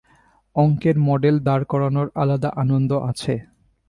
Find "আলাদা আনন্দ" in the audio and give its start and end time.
2.15-2.91